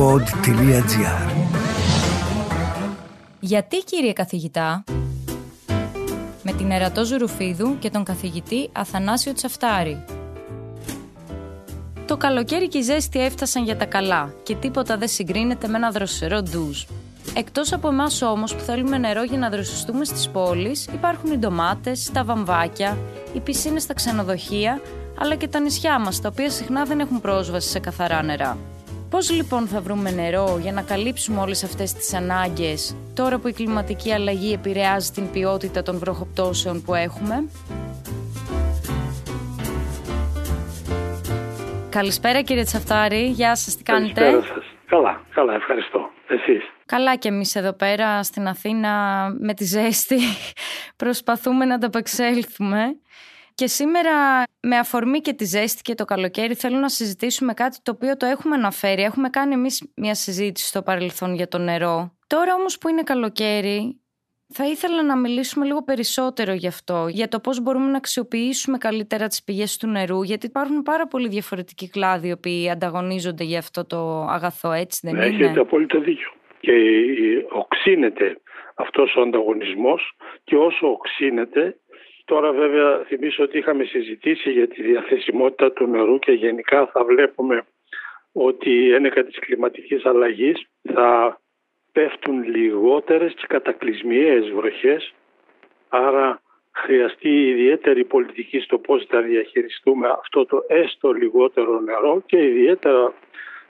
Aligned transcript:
pod.gr 0.00 1.30
Γιατί 3.40 3.76
κύριε 3.76 4.12
καθηγητά 4.12 4.84
με 6.42 6.52
την 6.52 6.70
Ερατό 6.70 7.04
Ζουρουφίδου 7.04 7.78
και 7.78 7.90
τον 7.90 8.04
καθηγητή 8.04 8.68
Αθανάσιο 8.72 9.32
Τσαφτάρη. 9.32 10.04
Το 12.06 12.16
καλοκαίρι 12.16 12.68
και 12.68 12.78
η 12.78 12.82
ζέστη 12.82 13.20
έφτασαν 13.20 13.64
για 13.64 13.76
τα 13.76 13.84
καλά 13.84 14.32
και 14.42 14.54
τίποτα 14.54 14.96
δεν 14.96 15.08
συγκρίνεται 15.08 15.68
με 15.68 15.76
ένα 15.76 15.90
δροσερό 15.90 16.42
ντουζ. 16.42 16.84
Εκτός 17.34 17.72
από 17.72 17.88
εμάς 17.88 18.22
όμως 18.22 18.54
που 18.54 18.62
θέλουμε 18.62 18.98
νερό 18.98 19.22
για 19.22 19.38
να 19.38 19.50
δροσιστούμε 19.50 20.04
στις 20.04 20.28
πόλεις, 20.28 20.86
υπάρχουν 20.86 21.32
οι 21.32 21.36
ντομάτες, 21.36 22.10
τα 22.12 22.24
βαμβάκια, 22.24 22.98
οι 23.32 23.40
πισίνες 23.40 23.82
στα 23.82 23.94
ξενοδοχεία, 23.94 24.80
αλλά 25.18 25.34
και 25.34 25.48
τα 25.48 25.60
νησιά 25.60 25.98
μας, 25.98 26.20
τα 26.20 26.28
οποία 26.32 26.50
συχνά 26.50 26.84
δεν 26.84 27.00
έχουν 27.00 27.20
πρόσβαση 27.20 27.68
σε 27.68 27.78
καθαρά 27.78 28.22
νερά. 28.22 28.58
Πώς 29.10 29.30
λοιπόν 29.30 29.66
θα 29.66 29.80
βρούμε 29.80 30.10
νερό 30.10 30.58
για 30.60 30.72
να 30.72 30.82
καλύψουμε 30.82 31.40
όλες 31.40 31.64
αυτές 31.64 31.92
τις 31.92 32.14
ανάγκες 32.14 32.96
τώρα 33.14 33.38
που 33.38 33.48
η 33.48 33.52
κλιματική 33.52 34.12
αλλαγή 34.12 34.52
επηρεάζει 34.52 35.10
την 35.10 35.30
ποιότητα 35.30 35.82
των 35.82 35.98
βροχοπτώσεων 35.98 36.82
που 36.82 36.94
έχουμε; 36.94 37.48
Καλησπέρα 41.88 42.42
κύριε 42.42 42.62
Τσαφτάρη, 42.62 43.26
γεια 43.26 43.54
σας, 43.54 43.76
τι 43.76 43.82
κάνετε; 43.82 44.20
Καλησπέρα 44.20 44.54
σας. 44.54 44.64
Καλά, 44.86 45.20
καλά, 45.34 45.54
ευχαριστώ. 45.54 46.10
Εσείς; 46.28 46.62
Καλά 46.86 47.16
και 47.16 47.28
εμείς 47.28 47.54
εδώ 47.54 47.72
πέρα 47.72 48.22
στην 48.22 48.48
Αθήνα 48.48 48.92
με 49.40 49.54
τη 49.54 49.64
ζέστη 49.64 50.18
προσπαθούμε 51.02 51.64
να 51.64 51.74
ανταπεξέλθουμε. 51.74 52.96
Και 53.60 53.66
σήμερα 53.66 54.42
με 54.62 54.76
αφορμή 54.76 55.18
και 55.18 55.32
τη 55.32 55.44
ζέστη 55.44 55.82
και 55.82 55.94
το 55.94 56.04
καλοκαίρι 56.04 56.54
θέλω 56.54 56.78
να 56.78 56.88
συζητήσουμε 56.88 57.52
κάτι 57.54 57.78
το 57.82 57.92
οποίο 57.94 58.16
το 58.16 58.26
έχουμε 58.26 58.54
αναφέρει. 58.54 59.02
Έχουμε 59.02 59.28
κάνει 59.28 59.52
εμείς 59.54 59.92
μια 59.96 60.14
συζήτηση 60.14 60.66
στο 60.66 60.82
παρελθόν 60.82 61.34
για 61.34 61.48
το 61.48 61.58
νερό. 61.58 62.12
Τώρα 62.26 62.54
όμως 62.54 62.78
που 62.78 62.88
είναι 62.88 63.02
καλοκαίρι 63.02 64.00
θα 64.48 64.66
ήθελα 64.66 65.02
να 65.02 65.16
μιλήσουμε 65.16 65.64
λίγο 65.66 65.82
περισσότερο 65.82 66.52
γι' 66.52 66.66
αυτό, 66.66 67.06
για 67.08 67.28
το 67.28 67.40
πώς 67.40 67.60
μπορούμε 67.62 67.90
να 67.90 67.96
αξιοποιήσουμε 67.96 68.78
καλύτερα 68.78 69.26
τις 69.26 69.44
πηγές 69.44 69.76
του 69.76 69.86
νερού, 69.86 70.22
γιατί 70.22 70.46
υπάρχουν 70.46 70.82
πάρα 70.82 71.06
πολλοί 71.06 71.28
διαφορετικοί 71.28 71.88
κλάδοι 71.88 72.28
οι 72.28 72.32
οποίοι 72.32 72.70
ανταγωνίζονται 72.70 73.44
για 73.44 73.58
αυτό 73.58 73.86
το 73.86 74.20
αγαθό, 74.22 74.72
έτσι 74.72 75.00
δεν 75.02 75.16
Έχετε 75.16 75.34
είναι; 75.34 75.44
Έχετε 75.44 75.60
απόλυτο 75.60 76.00
δίκιο. 76.00 76.30
Και 76.60 76.72
οξύνεται 77.52 78.40
αυτός 78.74 79.14
ο 79.16 79.20
ανταγωνισμός 79.20 80.16
και 80.44 80.56
όσο 80.56 80.86
οξύνεται 80.86 81.76
Τώρα 82.30 82.52
βέβαια 82.52 82.98
θυμίσω 83.06 83.42
ότι 83.42 83.58
είχαμε 83.58 83.84
συζητήσει 83.84 84.50
για 84.50 84.68
τη 84.68 84.82
διαθεσιμότητα 84.82 85.72
του 85.72 85.86
νερού 85.86 86.18
και 86.18 86.32
γενικά 86.32 86.86
θα 86.86 87.04
βλέπουμε 87.04 87.64
ότι 88.32 88.92
ένεκα 88.92 89.24
της 89.24 89.38
κλιματικής 89.38 90.04
αλλαγής 90.04 90.66
θα 90.82 91.40
πέφτουν 91.92 92.42
λιγότερες 92.42 93.34
και 93.34 93.46
κατακλυσμιαίες 93.48 94.50
βροχές. 94.50 95.14
Άρα 95.88 96.42
χρειαστεί 96.72 97.48
ιδιαίτερη 97.48 98.04
πολιτική 98.04 98.60
στο 98.60 98.78
πώς 98.78 99.06
θα 99.08 99.20
διαχειριστούμε 99.20 100.08
αυτό 100.08 100.46
το 100.46 100.64
έστω 100.68 101.12
λιγότερο 101.12 101.80
νερό 101.80 102.22
και 102.26 102.44
ιδιαίτερα 102.44 103.14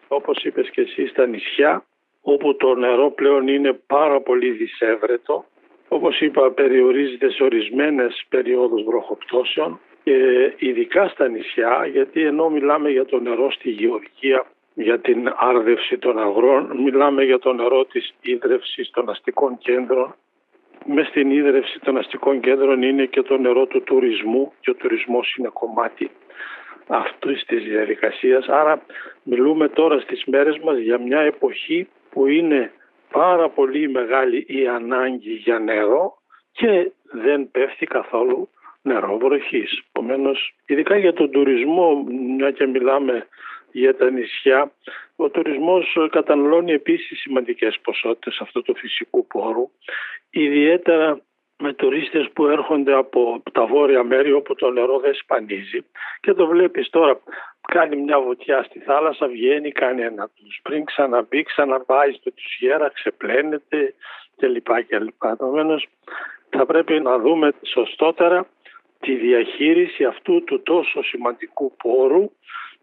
όπως 0.08 0.44
είπες 0.44 0.70
και 0.70 0.80
εσύ 0.80 1.06
στα 1.06 1.26
νησιά 1.26 1.84
όπου 2.20 2.56
το 2.56 2.74
νερό 2.74 3.10
πλέον 3.10 3.48
είναι 3.48 3.72
πάρα 3.86 4.20
πολύ 4.20 4.50
δυσέβρετο 4.50 5.44
όπως 5.92 6.20
είπα 6.20 6.50
περιορίζεται 6.50 7.30
σε 7.30 7.42
ορισμένες 7.42 8.24
περιόδους 8.28 8.82
βροχοπτώσεων 8.82 9.80
και 10.04 10.14
ειδικά 10.58 11.08
στα 11.08 11.28
νησιά 11.28 11.88
γιατί 11.92 12.22
ενώ 12.22 12.48
μιλάμε 12.48 12.90
για 12.90 13.04
το 13.04 13.20
νερό 13.20 13.50
στη 13.50 13.70
γεωργία 13.70 14.46
για 14.74 14.98
την 14.98 15.32
άρδευση 15.36 15.98
των 15.98 16.18
αγρών, 16.18 16.80
μιλάμε 16.82 17.24
για 17.24 17.38
το 17.38 17.52
νερό 17.52 17.84
της 17.84 18.14
ίδρευσης 18.20 18.90
των 18.90 19.10
αστικών 19.10 19.58
κέντρων. 19.58 20.14
Μες 20.86 21.06
στην 21.06 21.30
ίδρυυση 21.30 21.78
των 21.78 21.96
αστικών 21.96 22.40
κέντρων 22.40 22.82
είναι 22.82 23.04
και 23.04 23.22
το 23.22 23.38
νερό 23.38 23.66
του 23.66 23.82
τουρισμού 23.82 24.52
και 24.60 24.70
ο 24.70 24.74
τουρισμός 24.74 25.34
είναι 25.34 25.50
κομμάτι 25.52 26.10
αυτού 26.86 27.32
της 27.46 27.64
διαδικασίας. 27.64 28.48
Άρα 28.48 28.82
μιλούμε 29.22 29.68
τώρα 29.68 30.00
στις 30.00 30.24
μέρες 30.24 30.58
μας 30.58 30.78
για 30.78 30.98
μια 30.98 31.20
εποχή 31.20 31.88
που 32.10 32.26
είναι 32.26 32.72
πάρα 33.12 33.48
πολύ 33.48 33.88
μεγάλη 33.88 34.44
η 34.48 34.68
ανάγκη 34.68 35.32
για 35.32 35.58
νερό 35.58 36.18
και 36.52 36.90
δεν 37.12 37.50
πέφτει 37.50 37.86
καθόλου 37.86 38.48
νερό 38.82 39.18
βροχής. 39.18 39.82
Επομένως, 39.92 40.54
ειδικά 40.66 40.96
για 40.96 41.12
τον 41.12 41.30
τουρισμό, 41.30 42.04
μια 42.36 42.50
και 42.50 42.66
μιλάμε 42.66 43.26
για 43.72 43.96
τα 43.96 44.10
νησιά, 44.10 44.72
ο 45.16 45.28
τουρισμός 45.28 45.96
καταναλώνει 46.10 46.72
επίσης 46.72 47.20
σημαντικές 47.20 47.78
ποσότητες 47.82 48.38
αυτού 48.40 48.62
του 48.62 48.76
φυσικού 48.76 49.26
πόρου, 49.26 49.70
ιδιαίτερα 50.30 51.20
με 51.60 51.72
τουρίστες 51.72 52.28
που 52.32 52.46
έρχονται 52.46 52.94
από 52.94 53.42
τα 53.52 53.66
βόρεια 53.66 54.04
μέρη 54.04 54.32
όπου 54.32 54.54
το 54.54 54.70
νερό 54.70 54.98
δεν 54.98 55.14
σπανίζει 55.14 55.84
και 56.20 56.32
το 56.32 56.46
βλέπεις 56.46 56.90
τώρα 56.90 57.20
κάνει 57.68 57.96
μια 57.96 58.20
βοτιά 58.20 58.62
στη 58.62 58.78
θάλασσα, 58.78 59.26
βγαίνει, 59.28 59.72
κάνει 59.72 60.02
ένα 60.02 60.28
τους 60.34 60.60
πριν 60.62 60.84
ξαναμπεί, 60.84 61.42
ξαναπάει 61.42 62.12
στο 62.12 62.32
Τουσιέρα, 62.32 62.88
ξεπλένεται 62.88 63.94
κλπ. 64.36 64.66
κλπ. 64.88 65.24
Επομένως, 65.24 65.86
θα 66.50 66.66
πρέπει 66.66 67.00
να 67.00 67.18
δούμε 67.18 67.52
σωστότερα 67.62 68.46
τη 69.00 69.14
διαχείριση 69.14 70.04
αυτού 70.04 70.44
του 70.44 70.62
τόσο 70.62 71.02
σημαντικού 71.02 71.76
πόρου 71.76 72.30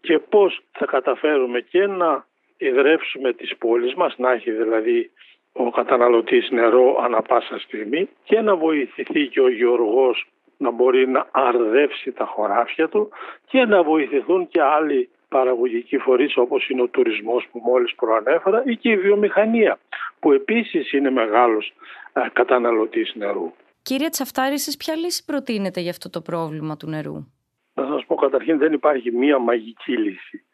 και 0.00 0.18
πώς 0.18 0.60
θα 0.72 0.86
καταφέρουμε 0.86 1.60
και 1.60 1.86
να 1.86 2.26
ιδρεύσουμε 2.56 3.32
τις 3.32 3.56
πόλεις 3.56 3.94
μας, 3.94 4.14
να 4.18 4.32
έχει 4.32 4.50
δηλαδή 4.50 5.10
ο 5.52 5.70
καταναλωτής 5.70 6.50
νερό 6.50 6.98
ανα 7.02 7.22
πάσα 7.22 7.58
στιγμή 7.58 8.08
και 8.24 8.40
να 8.40 8.56
βοηθηθεί 8.56 9.26
και 9.26 9.40
ο 9.40 9.50
γεωργός 9.50 10.26
να 10.58 10.70
μπορεί 10.70 11.08
να 11.08 11.26
αρδεύσει 11.30 12.12
τα 12.12 12.24
χωράφια 12.24 12.88
του 12.88 13.08
και 13.46 13.64
να 13.64 13.82
βοηθηθούν 13.82 14.48
και 14.48 14.62
άλλοι 14.62 15.08
παραγωγικοί 15.28 15.98
φορείς 15.98 16.36
όπως 16.36 16.68
είναι 16.68 16.82
ο 16.82 16.88
τουρισμός 16.88 17.48
που 17.52 17.60
μόλις 17.64 17.94
προανέφερα 17.94 18.62
ή 18.66 18.76
και 18.76 18.90
η 18.90 18.96
βιομηχανία 18.96 19.78
που 20.20 20.32
επίσης 20.32 20.92
είναι 20.92 21.10
μεγάλος 21.10 21.72
ε, 22.12 22.20
καταναλωτής 22.32 23.12
νερού. 23.14 23.52
Κύριε 23.82 24.08
Τσαφτάρη, 24.08 24.54
εσείς 24.54 24.76
ποια 24.76 24.96
λύση 24.96 25.24
προτείνετε 25.24 25.80
για 25.80 25.90
αυτό 25.90 26.10
το 26.10 26.20
πρόβλημα 26.20 26.76
του 26.76 26.88
νερού; 26.88 27.26
Να 27.74 27.86
σας 27.86 28.04
πω 28.06 28.14
καταρχήν 28.14 28.58
δεν 28.58 28.72
υπάρχει 28.72 29.12
μία 29.12 29.38
μαγική 29.38 29.96
λύση. 29.96 30.44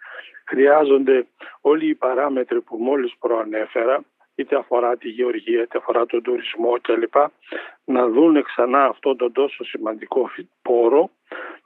Χρειάζονται 0.47 1.27
όλοι 1.61 1.89
οι 1.89 1.95
παράμετροι 1.95 2.61
που 2.61 2.77
μόλις 2.77 3.15
προανέφερα 3.19 4.05
είτε 4.35 4.57
αφορά 4.57 4.97
τη 4.97 5.09
γεωργία, 5.09 5.63
είτε 5.63 5.79
αφορά 5.79 6.07
τον 6.07 6.23
τουρισμό 6.23 6.81
κλπ. 6.81 7.15
Να 7.85 8.09
δουν 8.09 8.43
ξανά 8.43 8.85
αυτόν 8.85 9.17
τον 9.17 9.33
τόσο 9.33 9.65
σημαντικό 9.65 10.31
πόρο 10.63 11.11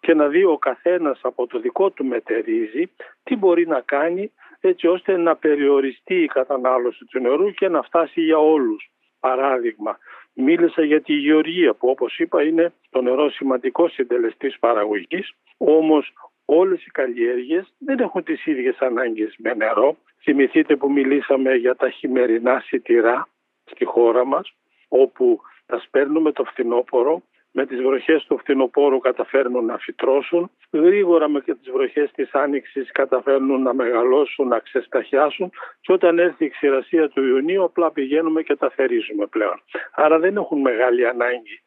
και 0.01 0.15
να 0.15 0.29
δει 0.29 0.45
ο 0.45 0.59
καθένας 0.59 1.21
από 1.23 1.47
το 1.47 1.59
δικό 1.59 1.91
του 1.91 2.05
μετερίζει 2.05 2.91
τι 3.23 3.37
μπορεί 3.37 3.67
να 3.67 3.81
κάνει 3.81 4.33
έτσι 4.61 4.87
ώστε 4.87 5.17
να 5.17 5.37
περιοριστεί 5.37 6.15
η 6.23 6.27
κατανάλωση 6.27 7.05
του 7.05 7.21
νερού 7.21 7.51
και 7.51 7.69
να 7.69 7.83
φτάσει 7.83 8.21
για 8.21 8.39
όλους. 8.39 8.91
Παράδειγμα, 9.21 9.99
μίλησα 10.33 10.83
για 10.83 11.03
τη 11.03 11.13
γεωργία 11.13 11.75
που 11.75 11.89
όπως 11.89 12.19
είπα 12.19 12.43
είναι 12.43 12.73
το 12.91 13.01
νερό 13.03 13.31
σημαντικό 13.31 13.89
συντελεστής 13.89 14.59
παραγωγής, 14.59 15.33
όμως 15.57 16.13
όλες 16.51 16.85
οι 16.85 16.91
καλλιέργειες 16.91 17.75
δεν 17.79 17.99
έχουν 17.99 18.25
τις 18.25 18.47
ίδιες 18.47 18.79
ανάγκες 18.79 19.35
με 19.39 19.55
νερό. 19.55 19.97
Θυμηθείτε 20.23 20.77
που 20.77 20.93
μιλήσαμε 20.93 21.55
για 21.55 21.77
τα 21.77 21.91
χειμερινά 21.91 22.61
σιτηρά 22.61 23.29
στη 23.65 23.85
χώρα 23.85 24.25
μας, 24.25 24.53
όπου 24.89 25.41
τα 25.67 25.79
σπέρνουμε 25.79 26.33
το 26.33 26.45
φθινόπωρο, 26.45 27.23
με 27.53 27.67
τις 27.67 27.83
βροχές 27.83 28.25
του 28.25 28.39
φθινοπόρου 28.39 28.99
καταφέρνουν 28.99 29.65
να 29.65 29.79
φυτρώσουν, 29.79 30.51
γρήγορα 30.73 31.29
με 31.29 31.41
τις 31.41 31.71
βροχές 31.73 32.11
της 32.11 32.35
άνοιξης 32.35 32.93
καταφέρνουν 32.93 33.63
να 33.63 33.75
μεγαλώσουν, 33.75 34.49
να 34.49 34.59
ξεσταχιάσουν 34.59 35.51
και 35.81 35.93
όταν 35.93 36.19
έρθει 36.19 36.45
η 36.45 36.49
ξηρασία 36.49 37.09
του 37.09 37.25
Ιουνίου 37.25 37.65
απλά 37.65 37.93
πηγαίνουμε 37.93 38.43
και 38.43 38.57
τα 38.57 38.71
θερίζουμε 38.71 39.27
πλέον. 39.27 39.63
Άρα 39.95 40.19
δεν 40.19 40.37
έχουν 40.37 40.61
μεγάλη 40.61 41.07
ανάγκη 41.07 41.63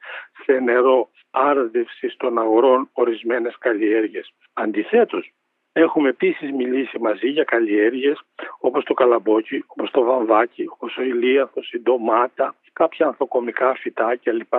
σε 0.46 0.60
νερό 0.60 1.10
άρδευσης 1.32 2.16
των 2.18 2.38
αγορών 2.38 2.90
ορισμένες 2.94 3.58
καλλιέργειες. 3.58 4.34
Αντιθέτως, 4.54 5.34
Έχουμε 5.74 6.10
επίσης 6.10 6.52
μιλήσει 6.52 7.00
μαζί 7.00 7.28
για 7.28 7.44
καλλιέργειες 7.44 8.22
όπως 8.60 8.84
το 8.84 8.94
καλαμπόκι, 8.94 9.64
όπως 9.68 9.92
το 9.92 10.04
βαμβάκι, 10.04 10.66
όπως 10.70 10.98
ο 10.98 11.02
ηλίαθος, 11.02 11.72
η 11.72 11.80
ντομάτα, 11.80 12.56
κάποια 12.74 13.06
ανθοκομικά 13.06 13.76
φυτά 13.76 14.16
κλπ. 14.16 14.54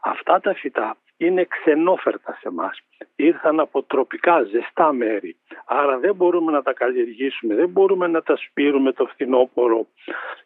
Αυτά 0.00 0.40
τα 0.40 0.54
φυτά 0.54 0.96
είναι 1.16 1.44
ξενόφερτα 1.44 2.32
σε 2.40 2.48
εμάς. 2.48 2.80
Ήρθαν 3.16 3.60
από 3.60 3.82
τροπικά 3.82 4.42
ζεστά 4.42 4.92
μέρη. 4.92 5.36
Άρα 5.66 5.98
δεν 5.98 6.14
μπορούμε 6.14 6.52
να 6.52 6.62
τα 6.62 6.72
καλλιεργήσουμε, 6.72 7.54
δεν 7.54 7.68
μπορούμε 7.68 8.06
να 8.06 8.22
τα 8.22 8.36
σπείρουμε 8.36 8.92
το 8.92 9.06
φθινόπωρο 9.06 9.86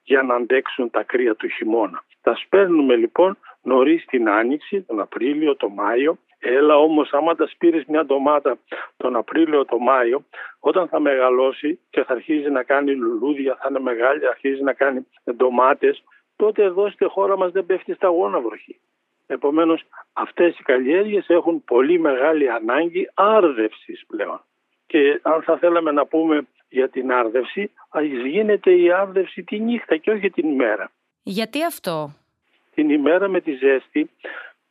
για 0.03 0.23
να 0.23 0.35
αντέξουν 0.35 0.91
τα 0.91 1.03
κρύα 1.03 1.35
του 1.35 1.49
χειμώνα. 1.49 2.03
Τα 2.23 2.35
σπέρνουμε 2.35 2.97
λοιπόν 2.97 3.39
νωρίς 3.63 4.05
την 4.05 4.29
Άνοιξη, 4.29 4.83
τον 4.83 5.01
Απρίλιο, 5.01 5.57
τον 5.57 5.73
Μάιο, 5.73 6.19
Έλα 6.45 6.77
όμως 6.77 7.13
άμα 7.13 7.35
τα 7.35 7.47
σπείρεις 7.47 7.85
μια 7.87 8.05
ντομάτα 8.05 8.59
τον 8.97 9.17
Απρίλιο, 9.17 9.65
τον 9.65 9.83
Μάιο, 9.83 10.25
όταν 10.61 10.89
θα 10.89 11.01
μεγαλώσει 11.01 11.79
και 11.91 12.05
θα 12.05 12.13
αρχίζει 12.13 12.51
να 12.51 12.63
κάνει 12.63 12.95
λουλούδια, 12.95 13.59
θα 13.61 13.67
είναι 13.71 13.81
μεγάλη, 13.81 14.27
αρχίζει 14.27 14.63
να 14.63 14.73
κάνει 14.73 15.07
ντομάτες, 15.37 16.03
τότε 16.37 16.63
εδώ 16.63 16.91
στη 16.91 17.05
χώρα 17.05 17.37
μας 17.37 17.53
δεν 17.53 17.67
πέφτει 17.67 17.95
σταγόνα 17.95 18.41
βροχή. 18.41 18.81
Επομένως 19.27 19.83
αυτές 20.13 20.59
οι 20.59 20.63
καλλιέργειες 20.63 21.29
έχουν 21.29 21.65
πολύ 21.65 21.99
μεγάλη 21.99 22.51
ανάγκη 22.51 23.11
άρδευσης 23.15 24.05
πλέον. 24.07 24.45
Και 24.87 25.21
αν 25.23 25.43
θα 25.43 25.57
θέλαμε 25.57 25.91
να 25.91 26.07
πούμε 26.07 26.47
για 26.69 26.89
την 26.89 27.13
άρδευση, 27.13 27.71
ας 27.89 28.05
γίνεται 28.05 28.73
η 28.73 28.93
άρδευση 28.93 29.43
τη 29.43 29.59
νύχτα 29.59 29.97
και 29.97 30.11
όχι 30.11 30.31
την 30.31 30.49
ημέρα. 30.49 30.91
Γιατί 31.23 31.65
αυτό; 31.65 32.11
Την 32.75 32.91
ημέρα 32.91 33.29
με 33.29 33.41
τη 33.41 33.53
ζέστη 33.53 34.11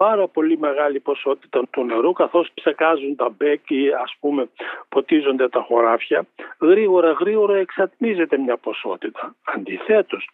πάρα 0.05 0.27
πολύ 0.27 0.57
μεγάλη 0.57 0.99
ποσότητα 0.99 1.61
του 1.69 1.83
νερού 1.83 2.11
καθώς 2.13 2.51
ψεκάζουν 2.53 3.15
τα 3.15 3.29
μπέκ 3.29 3.69
ή 3.69 3.93
ας 4.03 4.15
πούμε 4.19 4.49
ποτίζονται 4.89 5.49
τα 5.49 5.61
χωράφια 5.61 6.25
γρήγορα 6.61 7.11
γρήγορα 7.11 7.57
εξατμίζεται 7.57 8.37
μια 8.37 8.57
ποσότητα. 8.57 9.35
Αντιθέτως, 9.43 10.29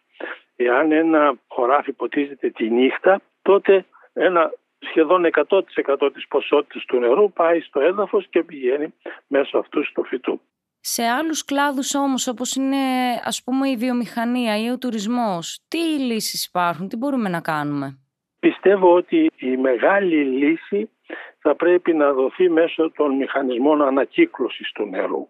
εάν 0.56 0.92
ένα 0.92 1.34
χωράφι 1.48 1.92
ποτίζεται 1.92 2.50
τη 2.50 2.70
νύχτα 2.70 3.20
τότε 3.42 3.84
ένα 4.12 4.52
σχεδόν 4.78 5.24
100% 5.24 6.10
της 6.14 6.28
ποσότητας 6.28 6.84
του 6.84 6.98
νερού 6.98 7.32
πάει 7.32 7.60
στο 7.60 7.80
έδαφος 7.80 8.26
και 8.30 8.42
πηγαίνει 8.42 8.94
μέσω 9.26 9.58
αυτού 9.58 9.84
στο 9.84 10.02
φυτού. 10.02 10.40
Σε 10.80 11.02
άλλους 11.02 11.44
κλάδους 11.44 11.94
όμως 11.94 12.26
όπως 12.26 12.54
είναι 12.54 12.76
ας 13.24 13.42
πούμε 13.44 13.68
η 13.68 13.76
βιομηχανία 13.76 14.58
ή 14.58 14.70
ο 14.70 14.78
τουρισμός, 14.78 15.60
τι 15.68 15.78
λύσεις 15.78 16.46
υπάρχουν, 16.46 16.88
τι 16.88 16.96
μπορούμε 16.96 17.28
να 17.28 17.40
κάνουμε; 17.40 17.98
Πιστεύω 18.40 18.94
ότι 18.94 19.30
η 19.36 19.56
μεγάλη 19.56 20.24
λύση 20.24 20.90
θα 21.38 21.54
πρέπει 21.54 21.92
να 21.94 22.12
δοθεί 22.12 22.50
μέσω 22.50 22.90
των 22.90 23.16
μηχανισμών 23.16 23.82
ανακύκλωσης 23.82 24.72
του 24.72 24.86
νερού. 24.86 25.28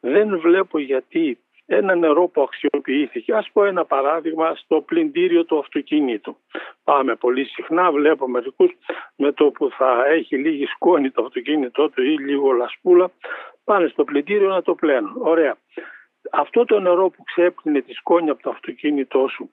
Δεν 0.00 0.38
βλέπω 0.40 0.78
γιατί 0.78 1.38
ένα 1.66 1.94
νερό 1.94 2.28
που 2.28 2.42
αξιοποιήθηκε. 2.42 3.34
Ας 3.34 3.50
πω 3.52 3.64
ένα 3.64 3.84
παράδειγμα 3.84 4.54
στο 4.54 4.80
πλυντήριο 4.80 5.44
του 5.44 5.58
αυτοκίνητου. 5.58 6.36
Πάμε 6.84 7.14
πολύ 7.14 7.44
συχνά, 7.44 7.92
βλέπω 7.92 8.28
μερικούς 8.28 8.72
με 9.16 9.32
το 9.32 9.50
που 9.50 9.70
θα 9.70 10.06
έχει 10.06 10.36
λίγη 10.36 10.66
σκόνη 10.66 11.10
το 11.10 11.24
αυτοκίνητό 11.24 11.88
του 11.88 12.02
ή 12.02 12.18
λίγο 12.18 12.52
λασπούλα, 12.52 13.10
πάνε 13.64 13.88
στο 13.88 14.04
πλυντήριο 14.04 14.48
να 14.48 14.62
το 14.62 14.74
πλένουν. 14.74 15.12
Ωραία. 15.18 15.56
Αυτό 16.30 16.64
το 16.64 16.80
νερό 16.80 17.08
που 17.08 17.22
ξέπλυνε 17.22 17.80
τη 17.80 17.92
σκόνη 17.92 18.30
από 18.30 18.42
το 18.42 18.50
αυτοκίνητό 18.50 19.28
σου, 19.28 19.50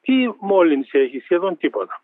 τι 0.00 0.28
μόλυνση 0.40 0.98
έχει, 0.98 1.18
σχεδόν 1.18 1.56
τίποτα 1.56 2.02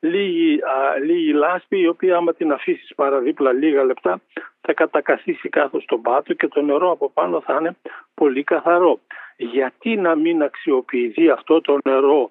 λίγη, 0.00 0.60
α, 0.62 0.98
λίγη 0.98 1.32
λάσπη 1.32 1.80
η 1.80 1.86
οποία 1.86 2.16
άμα 2.16 2.34
την 2.34 2.52
αφήσεις 2.52 2.94
παραδίπλα 2.94 3.52
λίγα 3.52 3.84
λεπτά 3.84 4.20
θα 4.60 4.72
κατακαθίσει 4.72 5.48
κάτω 5.48 5.80
στον 5.80 6.02
πάτο 6.02 6.34
και 6.34 6.48
το 6.48 6.62
νερό 6.62 6.90
από 6.90 7.10
πάνω 7.10 7.40
θα 7.40 7.56
είναι 7.60 7.76
πολύ 8.14 8.44
καθαρό. 8.44 9.00
Γιατί 9.36 9.96
να 9.96 10.14
μην 10.14 10.42
αξιοποιηθεί 10.42 11.30
αυτό 11.30 11.60
το 11.60 11.78
νερό 11.84 12.30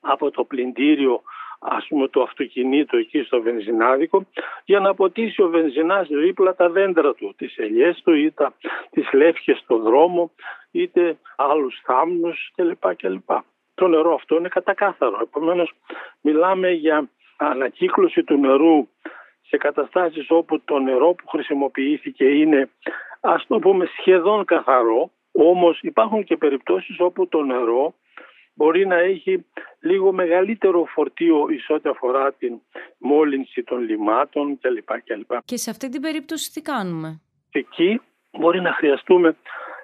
από 0.00 0.30
το 0.30 0.44
πλυντήριο 0.44 1.22
ας 1.58 1.86
πούμε 1.88 2.08
το 2.08 2.22
αυτοκινήτο 2.22 2.96
εκεί 2.96 3.22
στο 3.22 3.42
βενζινάδικο 3.42 4.26
για 4.64 4.80
να 4.80 4.94
ποτίσει 4.94 5.42
ο 5.42 5.48
βενζινάς 5.48 6.08
δίπλα 6.08 6.54
τα 6.54 6.70
δέντρα 6.70 7.14
του, 7.14 7.34
τις 7.36 7.56
ελιές 7.56 8.02
του 8.04 8.14
ή 8.14 8.32
τα, 8.32 8.54
τις 8.90 9.12
λεύχες 9.12 9.58
στο 9.58 9.78
δρόμο 9.78 10.30
είτε 10.70 11.18
άλλους 11.36 11.80
θάμνους 11.84 12.52
κλπ. 12.54 12.94
κλπ 12.96 13.30
το 13.78 13.88
νερό 13.88 14.14
αυτό 14.14 14.36
είναι 14.36 14.48
κατακάθαρο. 14.48 15.18
Επομένως 15.22 15.72
μιλάμε 16.20 16.70
για 16.70 17.08
ανακύκλωση 17.36 18.22
του 18.24 18.36
νερού 18.38 18.88
σε 19.48 19.56
καταστάσεις 19.56 20.26
όπου 20.28 20.60
το 20.60 20.78
νερό 20.78 21.14
που 21.14 21.28
χρησιμοποιήθηκε 21.28 22.24
είναι 22.24 22.70
ας 23.20 23.46
το 23.46 23.58
πούμε 23.58 23.88
σχεδόν 23.98 24.44
καθαρό 24.44 25.10
όμως 25.32 25.80
υπάρχουν 25.82 26.24
και 26.24 26.36
περιπτώσεις 26.36 26.96
όπου 26.98 27.28
το 27.28 27.42
νερό 27.42 27.94
μπορεί 28.54 28.86
να 28.86 28.96
έχει 28.96 29.46
λίγο 29.80 30.12
μεγαλύτερο 30.12 30.84
φορτίο 30.84 31.48
εις 31.48 31.70
ό,τι 31.70 31.88
αφορά 31.88 32.32
την 32.32 32.60
μόλυνση 32.98 33.62
των 33.62 33.78
λιμάτων 33.78 34.58
κλπ. 34.60 35.02
κλπ. 35.04 35.30
Και 35.44 35.56
σε 35.56 35.70
αυτή 35.70 35.88
την 35.88 36.00
περίπτωση 36.00 36.52
τι 36.52 36.62
κάνουμε; 36.62 37.20
Εκεί 37.50 38.00
μπορεί 38.32 38.60
να 38.60 38.72
χρειαστούμε 38.72 39.36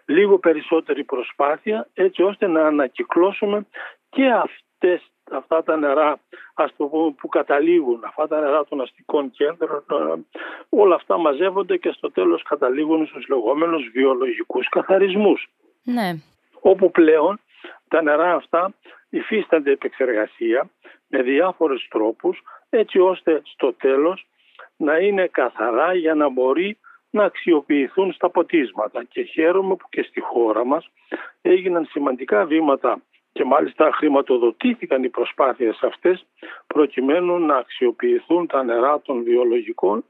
λίγο 0.07 0.39
περισσότερη 0.39 1.05
προσπάθεια 1.05 1.89
έτσι 1.95 2.23
ώστε 2.23 2.47
να 2.47 2.67
ανακυκλώσουμε 2.67 3.67
και 4.11 4.31
αυτές, 4.31 5.11
αυτά 5.31 5.63
τα 5.63 5.77
νερά 5.77 6.19
ας 6.55 6.73
το 6.77 6.87
πούμε, 6.87 7.11
που 7.11 7.29
καταλήγουν, 7.29 8.05
αυτά 8.05 8.29
τα 8.29 8.41
νερά 8.41 8.65
των 8.65 8.81
αστικών 8.81 9.31
κέντρων, 9.31 9.85
όλα 10.69 10.95
αυτά 10.95 11.19
μαζεύονται 11.19 11.77
και 11.77 11.91
στο 11.91 12.11
τέλος 12.11 12.43
καταλήγουν 12.43 13.07
στους 13.07 13.29
λεγόμενους 13.29 13.89
βιολογικούς 13.93 14.69
καθαρισμούς. 14.69 15.49
Ναι. 15.83 16.15
Όπου 16.61 16.91
πλέον 16.91 17.41
τα 17.89 18.03
νερά 18.03 18.35
αυτά 18.35 18.75
υφίστανται 19.09 19.71
επεξεργασία 19.71 20.71
με 21.09 21.23
διάφορους 21.23 21.89
τρόπους 21.89 22.43
έτσι 22.71 22.99
ώστε 22.99 23.41
στο 23.45 23.73
τέλος 23.73 24.27
να 24.77 24.97
είναι 24.99 25.27
καθαρά 25.27 25.95
για 25.95 26.15
να 26.15 26.29
μπορεί 26.29 26.79
να 27.15 27.25
αξιοποιηθούν 27.25 28.13
στα 28.13 28.31
ποτίσματα 28.31 29.05
και 29.05 29.23
χαίρομαι 29.23 29.77
που 29.77 29.89
και 29.89 30.03
στη 30.03 30.21
χώρα 30.21 30.65
μας 30.65 30.91
έγιναν 31.43 31.87
σημαντικά 31.91 32.45
βήματα 32.45 33.03
και 33.33 33.45
μάλιστα 33.45 33.91
χρηματοδοτήθηκαν 33.93 35.05
οι 35.05 35.09
προσπάθειες 35.09 35.79
αυτές 35.83 36.27
προκειμένου 36.67 37.39
να 37.39 37.57
αξιοποιηθούν 37.57 38.47
τα 38.47 38.63
νερά 38.63 39.01
των 39.01 39.23
βιολογικών 39.23 40.05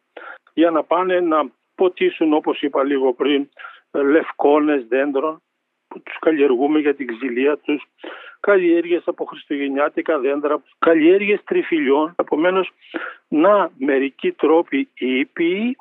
για 0.54 0.70
να 0.70 0.82
πάνε 0.82 1.20
να 1.20 1.50
ποτίσουν 1.74 2.32
όπως 2.32 2.62
είπα 2.62 2.84
λίγο 2.84 3.12
πριν 3.12 3.48
λευκόνες 3.90 4.86
δέντρων 4.86 5.42
που 5.88 6.02
τους 6.02 6.18
καλλιεργούμε 6.18 6.78
για 6.78 6.94
την 6.94 7.06
ξυλία 7.06 7.56
τους, 7.56 7.82
καλλιέργειες 8.40 9.02
από 9.06 9.24
χριστουγεννιάτικα 9.24 10.18
δέντρα, 10.18 10.62
καλλιέργειες 10.78 11.40
τριφυλιών. 11.44 12.14
Επομένως, 12.18 12.70
να 13.28 13.70
μερικοί 13.78 14.32
τρόποι 14.32 14.88
ήπιοι 14.94 15.76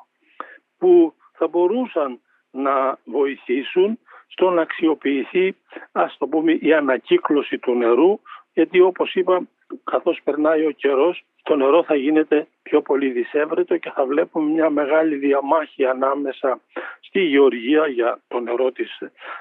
που 0.84 1.14
θα 1.32 1.46
μπορούσαν 1.46 2.20
να 2.50 2.98
βοηθήσουν 3.04 3.98
στο 4.26 4.50
να 4.50 4.62
αξιοποιηθεί 4.62 5.56
ας 5.92 6.16
το 6.18 6.26
πούμε 6.26 6.52
η 6.52 6.72
ανακύκλωση 6.72 7.58
του 7.58 7.74
νερού 7.74 8.20
γιατί 8.52 8.80
όπως 8.80 9.14
είπα 9.14 9.42
καθώς 9.84 10.20
περνάει 10.24 10.66
ο 10.66 10.70
καιρός 10.70 11.24
το 11.42 11.56
νερό 11.56 11.84
θα 11.84 11.94
γίνεται 11.94 12.46
πιο 12.62 12.82
πολύ 12.82 13.10
δυσέβρετο 13.10 13.76
και 13.76 13.90
θα 13.90 14.04
βλέπουμε 14.04 14.50
μια 14.50 14.70
μεγάλη 14.70 15.16
διαμάχη 15.16 15.84
ανάμεσα 15.84 16.60
στη 17.00 17.20
γεωργία 17.20 17.86
για 17.86 18.20
το 18.28 18.40
νερό 18.40 18.72
της 18.72 18.98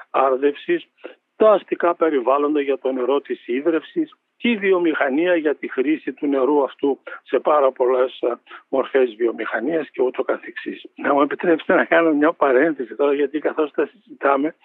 άρδευσης, 0.10 0.88
τα 1.36 1.52
αστικά 1.52 1.96
περιβάλλοντα 1.96 2.62
για 2.62 2.78
το 2.78 2.92
νερό 2.92 3.22
της 3.22 3.48
ίδρευσης 3.48 4.16
και 4.44 4.50
η 4.50 4.58
βιομηχανία 4.58 5.36
για 5.36 5.56
τη 5.56 5.68
χρήση 5.72 6.14
του 6.14 6.28
νερού 6.28 6.64
αυτού 6.64 7.00
σε 7.24 7.40
πάρα 7.40 7.72
πολλές 7.72 8.20
ε, 8.22 8.34
μορφές 8.70 9.16
βιομηχανίας 9.16 9.90
και 9.90 10.02
ούτω 10.02 10.24
καθεξής. 10.24 10.86
Να 10.96 11.14
μου 11.14 11.22
επιτρέψετε 11.22 11.76
να 11.76 11.86
κάνω 11.86 12.14
μια 12.14 12.32
παρένθεση 12.32 12.96
τώρα 12.96 13.14
γιατί 13.14 13.40
καθώς 13.40 13.72
τα 13.72 13.86
συζητάμε 13.86 14.56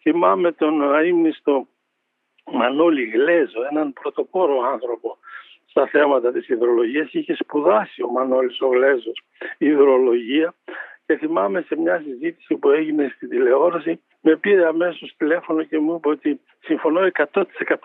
θυμάμαι 0.00 0.52
τον 0.52 0.94
αείμνηστο 0.94 1.66
Μανώλη 2.52 3.04
Γλέζο, 3.04 3.60
έναν 3.70 3.92
πρωτοπόρο 3.92 4.60
άνθρωπο 4.60 5.18
στα 5.66 5.86
θέματα 5.86 6.32
της 6.32 6.48
υδρολογίας. 6.48 7.12
Είχε 7.12 7.34
σπουδάσει 7.34 8.02
ο 8.02 8.10
Μανώλης 8.10 8.60
ο 8.60 8.66
Γλέζος 8.66 9.22
υδρολογία 9.58 10.54
και 11.12 11.18
θυμάμαι 11.26 11.64
σε 11.66 11.76
μια 11.76 12.02
συζήτηση 12.04 12.54
που 12.54 12.70
έγινε 12.70 13.12
στην 13.16 13.28
τηλεόραση 13.28 14.00
με 14.20 14.36
πήρε 14.36 14.66
αμέσως 14.66 15.14
τηλέφωνο 15.16 15.62
και 15.62 15.78
μου 15.78 15.94
είπε 15.94 16.08
ότι 16.08 16.40
συμφωνώ 16.60 17.00
100% 17.32 17.44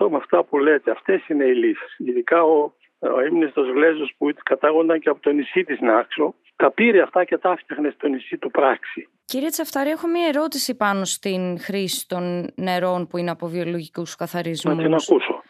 με 0.09 0.17
αυτά 0.17 0.43
που 0.43 0.57
λέτε. 0.57 0.91
Αυτές 0.91 1.27
είναι 1.27 1.45
οι 1.45 1.53
λύσεις. 1.53 1.95
Ειδικά 1.97 2.43
ο, 2.43 2.71
ο 2.99 3.21
ύμνηστο 3.25 3.61
Γλέζος 3.61 4.13
που 4.17 4.29
κατάγονταν 4.43 4.99
και 4.99 5.09
από 5.09 5.21
το 5.21 5.31
νησί 5.31 5.63
της 5.63 5.79
Νάξο, 5.79 6.35
τα 6.55 6.71
πήρε 6.71 7.01
αυτά 7.01 7.23
και 7.23 7.37
τα 7.37 7.51
έφτιαχνε 7.51 7.89
στο 7.89 8.07
νησί 8.07 8.37
του 8.37 8.51
πράξη. 8.51 9.09
Κύριε 9.25 9.49
Τσαφτάρη, 9.49 9.89
έχω 9.89 10.07
μία 10.07 10.27
ερώτηση 10.27 10.75
πάνω 10.75 11.05
στην 11.05 11.59
χρήση 11.59 12.07
των 12.07 12.53
νερών 12.55 13.07
που 13.07 13.17
είναι 13.17 13.31
από 13.31 13.47
βιολογικούς 13.47 14.15
καθαρισμούς. 14.15 14.75
Να 14.75 14.83
την 14.83 14.93
ακούσω. 14.93 15.43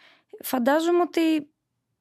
Φαντάζομαι 0.43 1.01
ότι 1.01 1.49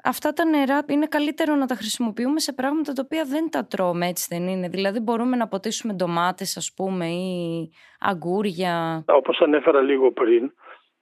αυτά 0.04 0.32
τα 0.32 0.44
νερά 0.44 0.84
είναι 0.88 1.06
καλύτερο 1.06 1.54
να 1.54 1.66
τα 1.66 1.74
χρησιμοποιούμε 1.74 2.40
σε 2.40 2.52
πράγματα 2.52 2.92
τα 2.92 3.02
οποία 3.04 3.24
δεν 3.24 3.50
τα 3.50 3.66
τρώμε, 3.66 4.06
έτσι 4.06 4.26
δεν 4.30 4.48
είναι. 4.48 4.68
Δηλαδή 4.68 5.00
μπορούμε 5.00 5.36
να 5.36 5.48
ποτίσουμε 5.48 5.92
ντομάτες 5.92 6.56
ας 6.56 6.72
πούμε 6.76 7.06
ή 7.06 7.70
αγκούρια. 8.00 9.04
Όπως 9.08 9.40
ανέφερα 9.40 9.80
λίγο 9.80 10.12
πριν, 10.12 10.52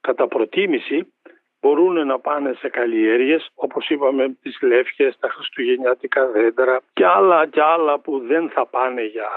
κατά 0.01 0.29
προτίμηση 0.29 1.13
μπορούν 1.61 2.07
να 2.07 2.19
πάνε 2.19 2.53
σε 2.53 2.69
καλλιέργειες 2.69 3.49
όπως 3.55 3.89
είπαμε 3.89 4.37
τις 4.43 4.59
λεύχες, 4.63 5.17
τα 5.19 5.29
χριστουγεννιάτικα 5.29 6.27
δέντρα 6.27 6.81
και 6.93 7.07
άλλα 7.07 7.47
και 7.47 7.63
άλλα 7.63 7.99
που 8.01 8.19
δεν 8.19 8.51
θα 8.51 8.67
πάνε 8.67 9.05
για, 9.05 9.29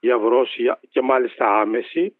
για 0.00 0.18
βρόση 0.18 0.62
και 0.90 1.00
μάλιστα 1.00 1.60
άμεση 1.60 2.16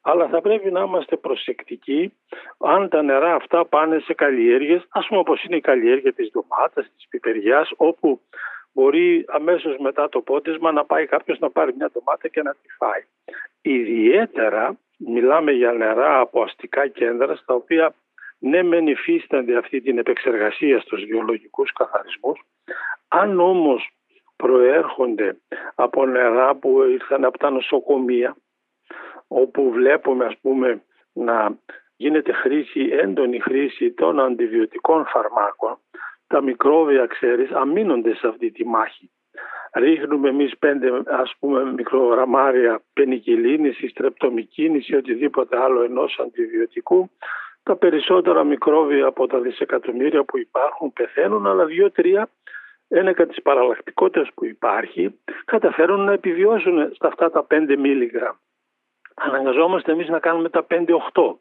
αλλά 0.00 0.28
θα 0.28 0.40
πρέπει 0.40 0.70
να 0.70 0.80
είμαστε 0.80 1.16
προσεκτικοί 1.16 2.12
αν 2.58 2.88
τα 2.88 3.02
νερά 3.02 3.34
αυτά 3.34 3.66
πάνε 3.66 3.98
σε 3.98 4.14
καλλιέργειες, 4.14 4.86
ας 4.88 5.06
πούμε 5.06 5.20
όπως 5.20 5.44
είναι 5.44 5.56
η 5.56 5.60
καλλιέργεια 5.60 6.12
της 6.12 6.30
ντομάτας, 6.30 6.90
της 6.96 7.08
πιπεριάς, 7.08 7.70
όπου 7.76 8.20
μπορεί 8.72 9.24
αμέσως 9.28 9.76
μετά 9.78 10.08
το 10.08 10.20
πότισμα 10.20 10.72
να 10.72 10.84
πάει 10.84 11.06
κάποιος 11.06 11.38
να 11.38 11.50
πάρει 11.50 11.74
μια 11.76 11.90
ντομάτα 11.92 12.28
και 12.28 12.42
να 12.42 12.52
τη 12.52 12.68
φάει. 12.78 13.04
Ιδιαίτερα 13.62 14.78
μιλάμε 14.98 15.52
για 15.52 15.72
νερά 15.72 16.20
από 16.20 16.42
αστικά 16.42 16.88
κέντρα 16.88 17.36
στα 17.36 17.54
οποία 17.54 17.94
ναι 18.38 18.62
μεν 18.62 18.86
υφίστανται 18.86 19.56
αυτή 19.56 19.80
την 19.80 19.98
επεξεργασία 19.98 20.80
στους 20.80 21.04
βιολογικούς 21.04 21.72
καθαρισμούς 21.72 22.40
αν 23.08 23.40
όμως 23.40 23.90
προέρχονται 24.36 25.36
από 25.74 26.06
νερά 26.06 26.54
που 26.54 26.82
ήρθαν 26.82 27.24
από 27.24 27.38
τα 27.38 27.50
νοσοκομεία 27.50 28.36
όπου 29.32 29.70
βλέπουμε 29.70 30.24
ας 30.24 30.34
πούμε 30.40 30.82
να 31.12 31.58
γίνεται 31.96 32.32
χρήση, 32.32 32.80
έντονη 32.80 33.40
χρήση 33.40 33.92
των 33.92 34.20
αντιβιωτικών 34.20 35.06
φαρμάκων. 35.06 35.78
Τα 36.26 36.40
μικρόβια 36.40 37.06
ξέρεις 37.06 37.50
αμήνονται 37.50 38.14
σε 38.14 38.26
αυτή 38.26 38.50
τη 38.50 38.66
μάχη. 38.66 39.10
Ρίχνουμε 39.74 40.28
εμείς 40.28 40.58
πέντε 40.58 41.02
ας 41.06 41.34
πούμε 41.38 41.72
μικρογραμμάρια 41.72 42.82
πενικυλίνης 42.92 43.80
ή 43.80 43.88
στρεπτομικίνης 43.88 44.88
ή 44.88 44.96
οτιδήποτε 44.96 45.56
άλλο 45.58 45.82
ενός 45.82 46.18
αντιβιωτικού. 46.18 47.10
Τα 47.62 47.76
περισσότερα 47.76 48.44
μικρόβια 48.44 49.06
από 49.06 49.26
τα 49.26 49.40
δισεκατομμύρια 49.40 50.24
που 50.24 50.38
υπάρχουν 50.38 50.92
πεθαίνουν 50.92 51.46
αλλά 51.46 51.64
δύο-τρία 51.64 52.28
ένεκα 52.88 53.26
της 53.26 53.42
παραλλακτικότητας 53.42 54.28
που 54.34 54.44
υπάρχει 54.44 55.20
καταφέρουν 55.44 56.00
να 56.00 56.12
επιβιώσουν 56.12 56.94
στα 56.94 57.08
αυτά 57.08 57.30
τα 57.30 57.46
5 57.50 57.76
μίλιγραμ. 57.76 58.34
Αναγκαζόμαστε 59.24 59.92
εμείς 59.92 60.08
να 60.08 60.18
κάνουμε 60.18 60.48
τα 60.48 60.66
5-8. 60.70 61.38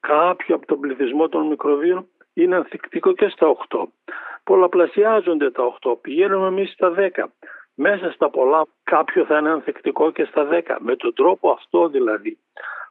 Κάποιο 0.00 0.54
από 0.54 0.66
τον 0.66 0.80
πληθυσμό 0.80 1.28
των 1.28 1.46
μικροβίων 1.46 2.08
είναι 2.34 2.56
ανθεκτικό 2.56 3.12
και 3.12 3.28
στα 3.28 3.56
8. 3.68 3.82
Πολλαπλασιάζονται 4.44 5.50
τα 5.50 5.78
8, 5.82 5.96
πηγαίνουμε 6.00 6.46
εμείς 6.46 6.72
στα 6.72 6.94
10. 6.96 7.24
Μέσα 7.74 8.10
στα 8.10 8.30
πολλά 8.30 8.66
κάποιο 8.84 9.24
θα 9.24 9.38
είναι 9.38 9.50
ανθεκτικό 9.50 10.10
και 10.10 10.24
στα 10.24 10.48
10. 10.50 10.76
Με 10.78 10.96
τον 10.96 11.14
τρόπο 11.14 11.50
αυτό 11.50 11.88
δηλαδή 11.88 12.38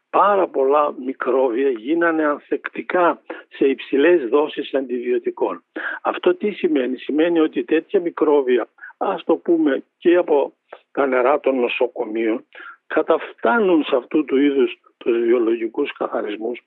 πάρα 0.10 0.48
πολλά 0.48 0.94
μικρόβια 1.06 1.70
γίνανε 1.70 2.24
ανθεκτικά 2.24 3.22
σε 3.50 3.66
υψηλές 3.68 4.30
δόσεις 4.30 4.74
αντιβιωτικών. 4.74 5.64
Αυτό 6.02 6.36
τι 6.36 6.52
σημαίνει; 6.52 6.98
Σημαίνει 6.98 7.40
ότι 7.40 7.64
τέτοια 7.64 8.00
μικρόβια, 8.00 8.68
ας 8.98 9.24
το 9.24 9.36
πούμε 9.36 9.84
και 9.98 10.16
από 10.16 10.54
τα 10.92 11.06
νερά 11.06 11.40
των 11.40 11.60
νοσοκομείων, 11.60 12.46
καταφτάνουν 12.88 13.84
σε 13.84 13.96
αυτού 13.96 14.26
του 14.26 14.38
είδους 14.38 14.80
τους 14.98 15.18
βιολογικούς 15.18 15.94
καθαρισμούς 15.98 16.62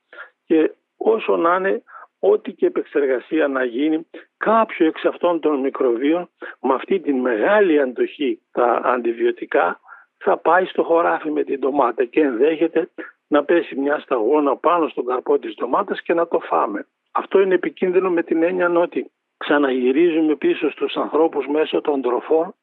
και 0.47 0.71
όσο 0.97 1.37
να 1.37 1.57
είναι 1.57 1.83
ό,τι 2.19 2.53
και 2.53 2.67
επεξεργασία 2.67 3.49
να 3.49 3.65
γίνει 3.65 4.07
κάποιο 4.37 4.87
εξ 4.87 5.05
αυτών 5.05 5.41
των 5.41 5.61
μικροβίων 5.61 6.29
με 6.61 6.75
αυτή 6.75 7.01
τη 7.01 7.13
μεγάλη 7.13 7.81
αντοχή 7.81 8.41
τα 8.53 8.81
αντιβιωτικά 8.85 9.81
θα 10.19 10.37
πάει 10.37 10.65
στο 10.65 10.83
χωράφι 10.83 11.31
με 11.31 11.45
την 11.45 11.61
ντομάτα 11.61 12.05
και 12.05 12.21
ενδέχεται 12.21 12.91
να 13.27 13.45
πέσει 13.45 13.77
μια 13.77 13.99
σταγόνα 13.99 14.57
πάνω 14.57 14.89
στον 14.89 15.05
καρπό 15.05 15.39
της 15.39 15.55
ντομάτας 15.55 16.03
και 16.03 16.15
να 16.15 16.29
το 16.29 16.39
φάμε. 16.39 16.87
Αυτό 17.13 17.41
είναι 17.41 17.55
επικίνδυνο 17.55 18.11
με 18.11 18.23
την 18.23 18.43
έννοια 18.43 18.71
ότι 18.71 19.11
ξαναγυρίζουμε 19.37 20.37
πίσω 20.37 20.71
στους 20.71 20.97
ανθρώπους 20.97 21.47
μέσω 21.47 21.81
των 21.81 22.03
τροφών 22.03 22.55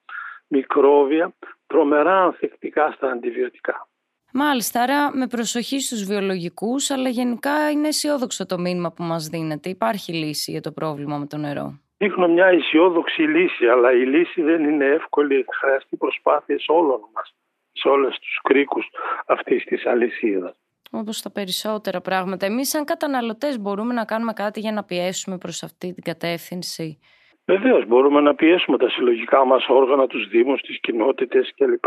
μικρόβια 0.48 1.34
τρομερά 1.74 2.24
ανθεκτικά 2.24 2.92
στα 2.96 3.12
αντιβιωτικά. 3.12 3.88
Μάλιστα, 4.34 4.82
άρα 4.82 5.18
με 5.18 5.28
προσοχή 5.28 5.80
στους 5.80 6.04
βιολογικούς, 6.04 6.90
αλλά 6.92 7.10
γενικά 7.10 7.72
είναι 7.72 7.88
αισιόδοξο 7.88 8.46
το 8.46 8.58
μήνυμα 8.60 8.92
που 8.92 9.04
μας 9.04 9.28
δίνεται. 9.28 9.70
Υπάρχει 9.70 10.14
λύση 10.14 10.52
για 10.52 10.62
το 10.62 10.72
πρόβλημα 10.72 11.18
με 11.18 11.26
το 11.26 11.38
νερό. 11.38 11.80
Δείχνω 11.98 12.28
μια 12.28 12.46
αισιόδοξη 12.46 13.22
λύση, 13.22 13.66
αλλά 13.66 13.92
η 13.92 14.06
λύση 14.06 14.42
δεν 14.42 14.64
είναι 14.64 14.86
εύκολη, 14.86 15.46
χρειαστεί 15.60 15.98
προσπάθειες 15.98 16.66
όλων 16.68 17.00
μας 17.14 17.34
σε 17.72 17.88
όλους 17.88 18.18
τους 18.20 18.40
κρίκους 18.44 18.90
αυτής 19.28 19.64
της 19.64 19.86
αλυσίδας. 19.86 20.56
Όπως 20.92 21.22
τα 21.22 21.32
περισσότερα 21.32 22.02
πράγματα. 22.02 22.46
Εμείς 22.46 22.70
σαν 22.70 22.86
καταναλωτές 22.86 23.60
μπορούμε 23.60 23.94
να 23.94 24.06
κάνουμε 24.06 24.34
κάτι 24.34 24.60
για 24.60 24.72
να 24.72 24.84
πιέσουμε 24.84 25.38
προς 25.38 25.64
αυτή 25.64 25.94
την 25.94 26.04
κατεύθυνση. 26.04 27.00
Βεβαίως, 27.46 27.86
μπορούμε 27.86 28.22
να 28.22 28.36
πιέσουμε 28.36 28.78
τα 28.78 28.90
συλλογικά 28.90 29.46
μας 29.46 29.66
όργανα, 29.70 30.08
τους 30.08 30.28
δήμους, 30.28 30.62
τις 30.62 30.80
κοινότητες 30.80 31.54
κλπ. 31.56 31.86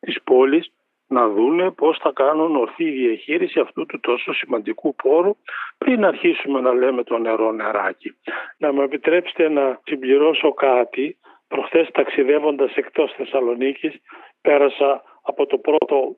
της 0.00 0.22
πόλης 0.22 0.72
να 1.06 1.28
δούνε 1.28 1.70
πώς 1.70 1.98
θα 1.98 2.12
κάνουν 2.14 2.56
ορθή 2.56 2.90
διαχείριση 2.90 3.60
αυτού 3.60 3.86
του 3.86 4.00
τόσο 4.00 4.32
σημαντικού 4.32 4.94
πόρου 4.94 5.36
πριν 5.78 6.04
αρχίσουμε 6.04 6.60
να 6.60 6.72
λέμε 6.72 7.02
το 7.02 7.18
νερό 7.18 7.52
νεράκι. 7.52 8.16
Να 8.58 8.72
με 8.72 8.84
επιτρέψετε 8.84 9.48
να 9.48 9.80
συμπληρώσω 9.84 10.52
κάτι. 10.52 11.18
Προχθές 11.48 11.88
ταξιδεύοντας 11.92 12.74
εκτός 12.74 13.12
Θεσσαλονίκης 13.12 13.94
πέρασα 14.40 15.02
από 15.22 15.46
το 15.46 15.58
πρώτο 15.58 16.16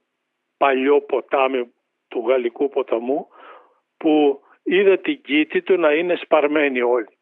παλιό 0.57 1.01
ποτάμι 1.01 1.73
του 2.09 2.25
Γαλλικού 2.29 2.69
ποταμού 2.69 3.29
που 3.97 4.41
είδα 4.63 4.99
την 4.99 5.23
κήτη 5.23 5.63
του 5.63 5.77
να 5.77 5.93
είναι 5.93 6.17
σπαρμένη 6.17 6.83
όλη. 6.83 7.16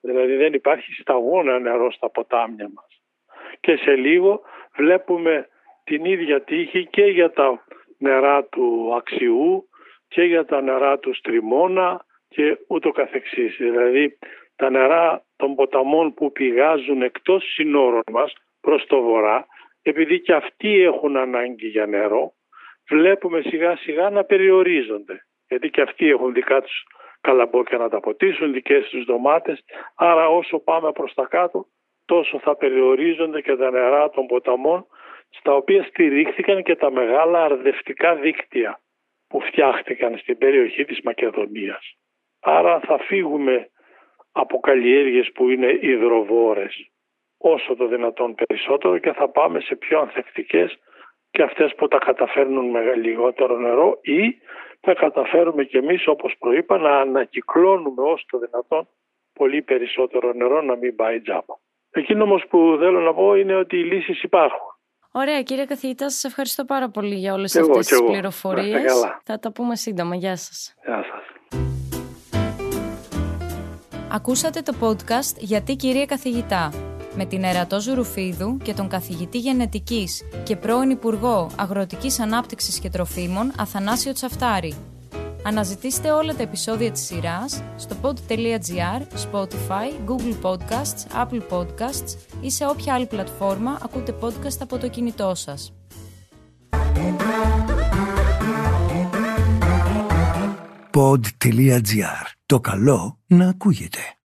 Δηλαδή 0.00 0.36
δεν 0.36 0.52
υπάρχει 0.52 0.92
σταγόνα 0.92 1.58
νερό 1.58 1.92
στα 1.92 2.10
ποτάμια 2.10 2.70
μας. 2.74 3.02
Και 3.60 3.76
σε 3.76 3.94
λίγο 3.94 4.40
βλέπουμε 4.76 5.48
την 5.84 6.04
ίδια 6.04 6.42
τύχη 6.42 6.86
και 6.86 7.04
για 7.04 7.30
τα 7.30 7.64
νερά 7.98 8.44
του 8.44 8.94
Αξιού 8.96 9.68
και 10.08 10.22
για 10.22 10.44
τα 10.44 10.60
νερά 10.60 10.98
του 10.98 11.14
Στριμώνα 11.14 12.04
και 12.28 12.58
ούτω 12.68 12.90
καθεξής. 12.90 13.56
Δηλαδή 13.56 14.18
τα 14.56 14.70
νερά 14.70 15.24
των 15.36 15.54
ποταμών 15.54 16.14
που 16.14 16.32
πηγάζουν 16.32 17.02
εκτός 17.02 17.52
συνόρων 17.52 18.02
μας 18.10 18.32
προς 18.60 18.86
το 18.86 19.02
βορρά 19.02 19.46
επειδή 19.82 20.20
και 20.20 20.34
αυτοί 20.34 20.82
έχουν 20.82 21.16
ανάγκη 21.16 21.66
για 21.66 21.86
νερό, 21.86 22.32
βλέπουμε 22.88 23.40
σιγά 23.40 23.76
σιγά 23.76 24.10
να 24.10 24.24
περιορίζονται. 24.24 25.26
Γιατί 25.48 25.70
και 25.70 25.80
αυτοί 25.80 26.08
έχουν 26.08 26.32
δικά 26.32 26.62
τους 26.62 26.86
καλαμπόκια 27.20 27.78
να 27.78 27.88
τα 27.88 28.00
ποτίσουν, 28.00 28.52
δικές 28.52 28.88
τους 28.88 29.04
ντομάτες, 29.04 29.64
άρα 29.94 30.28
όσο 30.28 30.58
πάμε 30.58 30.92
προς 30.92 31.14
τα 31.14 31.26
κάτω, 31.26 31.66
τόσο 32.04 32.38
θα 32.38 32.56
περιορίζονται 32.56 33.40
και 33.40 33.56
τα 33.56 33.70
νερά 33.70 34.10
των 34.10 34.26
ποταμών, 34.26 34.86
στα 35.30 35.54
οποία 35.54 35.82
στηρίχθηκαν 35.82 36.62
και 36.62 36.76
τα 36.76 36.90
μεγάλα 36.90 37.44
αρδευτικά 37.44 38.14
δίκτυα 38.14 38.80
που 39.28 39.40
φτιάχτηκαν 39.40 40.18
στην 40.18 40.38
περιοχή 40.38 40.84
της 40.84 41.00
Μακεδονίας. 41.00 41.94
Άρα 42.40 42.80
θα 42.80 42.98
φύγουμε 42.98 43.70
από 44.32 44.60
καλλιέργειες 44.60 45.32
που 45.32 45.50
είναι 45.50 45.78
υδροβόρες 45.80 46.90
όσο 47.38 47.76
το 47.76 47.86
δυνατόν 47.86 48.34
περισσότερο 48.34 48.98
και 48.98 49.12
θα 49.12 49.28
πάμε 49.28 49.60
σε 49.60 49.76
πιο 49.76 50.00
ανθεκτικές 50.00 50.78
και 51.30 51.42
αυτές 51.42 51.74
που 51.74 51.88
τα 51.88 51.98
καταφέρνουν 51.98 52.70
με 52.70 52.94
λιγότερο 52.94 53.56
νερό 53.56 53.98
ή 54.02 54.36
θα 54.80 54.94
καταφέρουμε 54.94 55.64
και 55.64 55.78
εμείς 55.78 56.06
όπως 56.06 56.34
προείπα 56.38 56.78
να 56.78 57.00
ανακυκλώνουμε 57.00 58.02
όσο 58.02 58.24
το 58.30 58.38
δυνατόν 58.38 58.88
πολύ 59.32 59.62
περισσότερο 59.62 60.32
νερό 60.32 60.62
να 60.62 60.76
μην 60.76 60.96
πάει 60.96 61.20
τζάμπα. 61.20 61.54
Εκείνο 61.90 62.24
όμως 62.24 62.44
που 62.48 62.76
θέλω 62.78 63.00
να 63.00 63.14
πω 63.14 63.34
είναι 63.34 63.54
ότι 63.54 63.76
οι 63.76 63.84
λύσεις 63.84 64.22
υπάρχουν. 64.22 64.68
Ωραία 65.12 65.42
κύριε 65.42 65.64
καθηγητά, 65.64 66.10
σας 66.10 66.24
ευχαριστώ 66.24 66.64
πάρα 66.64 66.90
πολύ 66.90 67.14
για 67.14 67.32
όλες 67.34 67.54
εγώ, 67.54 67.70
αυτές 67.70 67.86
τις 67.86 68.02
πληροφορίες. 68.02 69.16
Θα 69.24 69.38
τα 69.38 69.52
πούμε 69.52 69.76
σύντομα. 69.76 70.14
Γεια 70.14 70.36
σας. 70.36 70.74
Γεια 70.84 71.04
σας. 71.10 71.24
Ακούσατε 74.12 74.60
το 74.60 74.74
podcast 74.80 75.36
«Γιατί 75.38 75.76
κύριε 75.76 76.04
καθηγητά» 76.04 76.70
με 77.22 77.26
την 77.26 77.44
Ερατό 77.44 77.80
Ζουρουφίδου 77.80 78.56
και 78.56 78.74
τον 78.74 78.88
καθηγητή 78.88 79.38
γενετικής 79.38 80.22
και 80.42 80.56
πρώην 80.56 80.90
Υπουργό 80.90 81.50
Αγροτικής 81.56 82.20
Ανάπτυξης 82.20 82.78
και 82.78 82.90
Τροφίμων 82.90 83.52
Αθανάσιο 83.56 84.12
Τσαφτάρη. 84.12 84.74
Αναζητήστε 85.44 86.10
όλα 86.10 86.34
τα 86.34 86.42
επεισόδια 86.42 86.90
της 86.90 87.02
σειράς 87.02 87.62
στο 87.76 87.96
pod.gr, 88.02 89.00
Spotify, 89.30 90.08
Google 90.08 90.36
Podcasts, 90.42 91.26
Apple 91.26 91.42
Podcasts 91.50 92.16
ή 92.40 92.50
σε 92.50 92.66
όποια 92.66 92.94
άλλη 92.94 93.06
πλατφόρμα 93.06 93.78
ακούτε 93.82 94.14
podcast 94.20 94.58
από 94.60 94.78
το 94.78 94.88
κινητό 94.88 95.34
σας. 95.34 95.72
Pod.gr. 100.90 102.26
Το 102.46 102.60
καλό 102.60 103.18
να 103.26 103.48
ακούγεται. 103.48 104.19